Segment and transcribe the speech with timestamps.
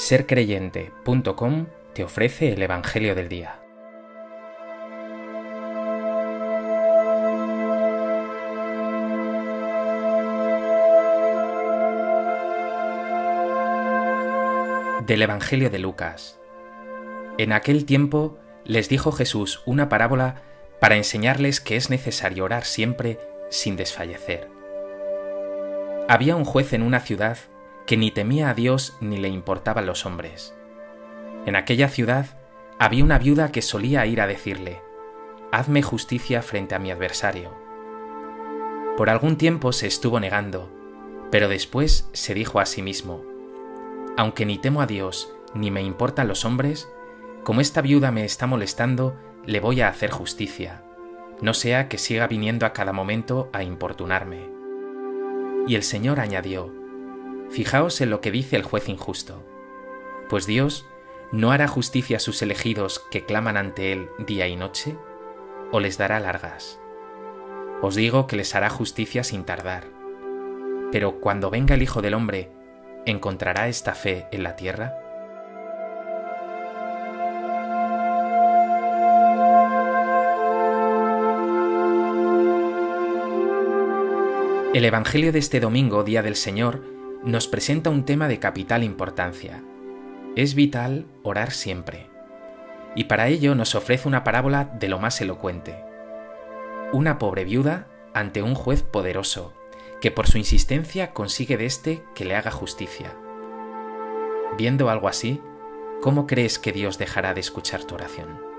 [0.00, 3.60] sercreyente.com te ofrece el Evangelio del Día.
[15.06, 16.40] Del Evangelio de Lucas.
[17.36, 20.42] En aquel tiempo les dijo Jesús una parábola
[20.80, 23.18] para enseñarles que es necesario orar siempre
[23.50, 24.48] sin desfallecer.
[26.08, 27.36] Había un juez en una ciudad
[27.86, 30.54] que ni temía a Dios ni le importaban los hombres.
[31.46, 32.38] En aquella ciudad
[32.78, 34.82] había una viuda que solía ir a decirle,
[35.52, 37.52] Hazme justicia frente a mi adversario.
[38.96, 40.70] Por algún tiempo se estuvo negando,
[41.30, 43.24] pero después se dijo a sí mismo,
[44.16, 46.88] Aunque ni temo a Dios ni me importan los hombres,
[47.42, 50.82] como esta viuda me está molestando, le voy a hacer justicia,
[51.40, 54.50] no sea que siga viniendo a cada momento a importunarme.
[55.66, 56.72] Y el Señor añadió,
[57.50, 59.42] Fijaos en lo que dice el juez injusto,
[60.28, 60.86] pues Dios
[61.32, 64.96] no hará justicia a sus elegidos que claman ante Él día y noche,
[65.72, 66.80] o les dará largas.
[67.82, 69.88] Os digo que les hará justicia sin tardar.
[70.92, 72.50] Pero cuando venga el Hijo del Hombre,
[73.04, 74.94] ¿encontrará esta fe en la tierra?
[84.72, 89.62] El Evangelio de este domingo, Día del Señor, nos presenta un tema de capital importancia.
[90.36, 92.08] Es vital orar siempre.
[92.96, 95.84] Y para ello nos ofrece una parábola de lo más elocuente.
[96.92, 99.52] Una pobre viuda ante un juez poderoso,
[100.00, 103.14] que por su insistencia consigue de éste que le haga justicia.
[104.56, 105.42] Viendo algo así,
[106.00, 108.49] ¿cómo crees que Dios dejará de escuchar tu oración?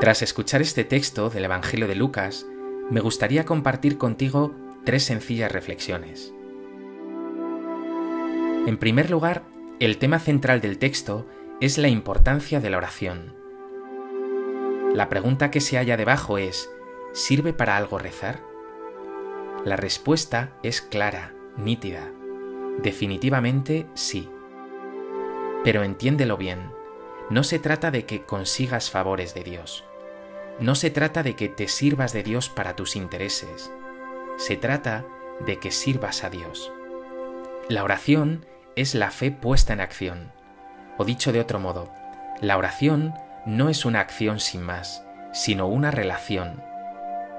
[0.00, 2.46] Tras escuchar este texto del Evangelio de Lucas,
[2.88, 4.54] me gustaría compartir contigo
[4.84, 6.32] tres sencillas reflexiones.
[8.68, 9.42] En primer lugar,
[9.80, 11.26] el tema central del texto
[11.60, 13.34] es la importancia de la oración.
[14.94, 16.70] La pregunta que se halla debajo es,
[17.12, 18.40] ¿sirve para algo rezar?
[19.64, 22.12] La respuesta es clara, nítida.
[22.80, 24.30] Definitivamente sí.
[25.64, 26.70] Pero entiéndelo bien,
[27.30, 29.87] no se trata de que consigas favores de Dios.
[30.60, 33.70] No se trata de que te sirvas de Dios para tus intereses.
[34.38, 35.04] Se trata
[35.46, 36.72] de que sirvas a Dios.
[37.68, 40.32] La oración es la fe puesta en acción.
[40.96, 41.92] O dicho de otro modo,
[42.40, 43.14] la oración
[43.46, 46.60] no es una acción sin más, sino una relación.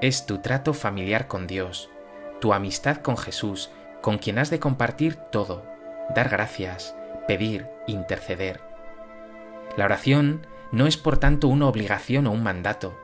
[0.02, 1.90] Es tu trato familiar con Dios,
[2.40, 3.70] tu amistad con Jesús,
[4.02, 5.66] con quien has de compartir todo,
[6.16, 6.96] dar gracias,
[7.28, 8.62] pedir, interceder.
[9.76, 12.98] La oración no es por tanto una obligación o un mandato,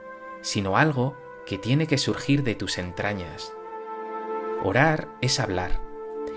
[0.45, 1.17] sino algo
[1.47, 3.51] que tiene que surgir de tus entrañas.
[4.63, 5.81] Orar es hablar,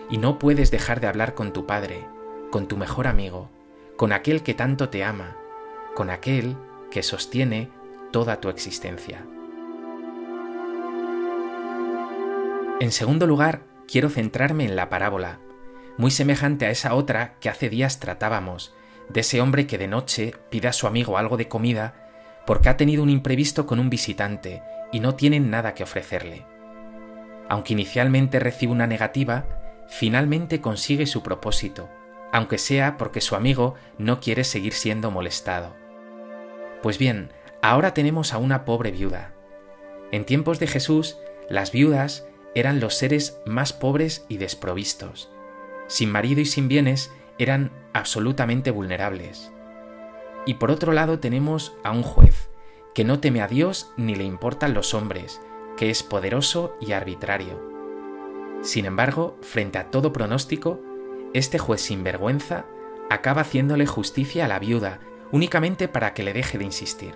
[0.08, 2.06] y no puedes dejar de hablar con tu Padre,
[2.50, 3.50] con tu mejor amigo,
[3.98, 5.36] con aquel que tanto te ama,
[5.94, 6.56] con aquel
[6.90, 7.70] que sostiene
[8.10, 9.26] toda tu existencia.
[12.80, 15.38] En segundo lugar, quiero centrarme en la parábola,
[15.98, 18.74] muy semejante a esa otra que hace días tratábamos,
[19.10, 21.97] de ese hombre que de noche pide a su amigo algo de comida
[22.48, 26.46] porque ha tenido un imprevisto con un visitante y no tiene nada que ofrecerle.
[27.46, 29.44] Aunque inicialmente recibe una negativa,
[29.86, 31.90] finalmente consigue su propósito,
[32.32, 35.76] aunque sea porque su amigo no quiere seguir siendo molestado.
[36.82, 39.34] Pues bien, ahora tenemos a una pobre viuda.
[40.10, 41.18] En tiempos de Jesús,
[41.50, 45.30] las viudas eran los seres más pobres y desprovistos.
[45.86, 49.52] Sin marido y sin bienes, eran absolutamente vulnerables.
[50.48, 52.48] Y por otro lado tenemos a un juez,
[52.94, 55.42] que no teme a Dios ni le importan los hombres,
[55.76, 57.60] que es poderoso y arbitrario.
[58.62, 60.80] Sin embargo, frente a todo pronóstico,
[61.34, 62.64] este juez sin vergüenza
[63.10, 65.00] acaba haciéndole justicia a la viuda
[65.32, 67.14] únicamente para que le deje de insistir.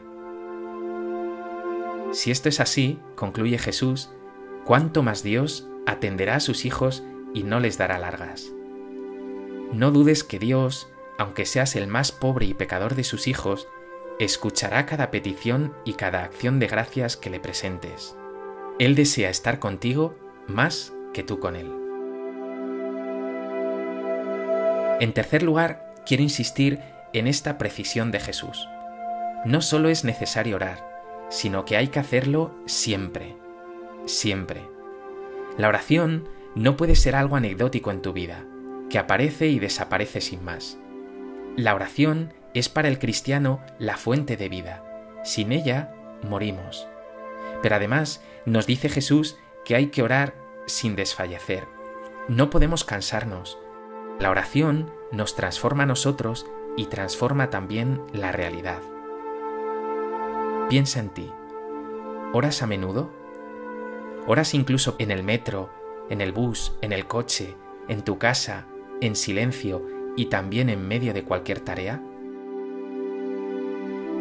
[2.13, 4.11] Si esto es así, concluye Jesús,
[4.67, 7.03] cuánto más Dios atenderá a sus hijos
[7.33, 8.53] y no les dará largas.
[9.73, 13.69] No dudes que Dios, aunque seas el más pobre y pecador de sus hijos,
[14.19, 18.17] escuchará cada petición y cada acción de gracias que le presentes.
[18.79, 20.17] Él desea estar contigo
[20.47, 21.71] más que tú con Él.
[25.01, 26.81] En tercer lugar, quiero insistir
[27.13, 28.69] en esta precisión de Jesús.
[29.45, 33.37] No solo es necesario orar, sino que hay que hacerlo siempre,
[34.07, 34.63] siempre.
[35.59, 38.45] La oración no puede ser algo anecdótico en tu vida,
[38.89, 40.79] que aparece y desaparece sin más.
[41.57, 44.83] La oración es para el cristiano la fuente de vida.
[45.23, 46.89] Sin ella, morimos.
[47.63, 50.35] Pero además nos dice Jesús que hay que orar
[50.67, 51.69] sin desfallecer.
[52.27, 53.59] No podemos cansarnos.
[54.19, 56.47] La oración nos transforma a nosotros
[56.79, 58.81] y transforma también la realidad.
[60.71, 61.31] Piensa en ti.
[62.33, 63.11] ¿Oras a menudo?
[64.27, 65.69] ¿Oras incluso en el metro,
[66.09, 67.57] en el bus, en el coche,
[67.89, 68.67] en tu casa,
[69.03, 72.03] en silencio y también en medio de cualquier tarea?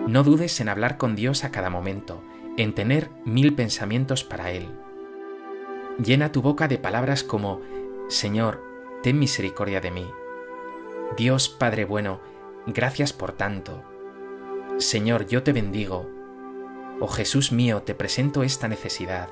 [0.07, 2.21] No dudes en hablar con Dios a cada momento,
[2.57, 4.67] en tener mil pensamientos para Él.
[6.03, 7.61] Llena tu boca de palabras como,
[8.07, 8.63] Señor,
[9.03, 10.07] ten misericordia de mí.
[11.17, 12.19] Dios Padre bueno,
[12.65, 13.83] gracias por tanto.
[14.77, 16.09] Señor, yo te bendigo.
[16.99, 19.29] Oh Jesús mío, te presento esta necesidad.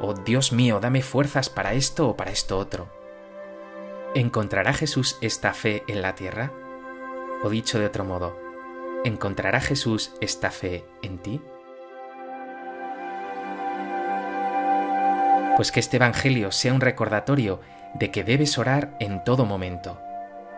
[0.00, 2.88] Oh Dios mío, dame fuerzas para esto o para esto otro.
[4.16, 6.52] ¿Encontrará Jesús esta fe en la tierra?
[7.42, 8.38] O dicho de otro modo,
[9.04, 11.40] ¿encontrará Jesús esta fe en ti?
[15.56, 17.60] Pues que este Evangelio sea un recordatorio
[17.94, 20.00] de que debes orar en todo momento,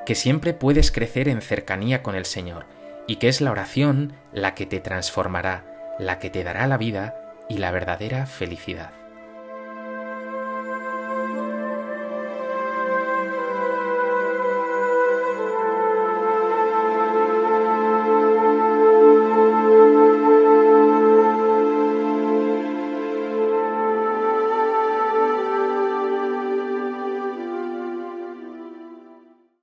[0.04, 2.66] que siempre puedes crecer en cercanía con el Señor
[3.06, 5.64] y que es la oración la que te transformará,
[5.98, 7.14] la que te dará la vida
[7.48, 8.90] y la verdadera felicidad.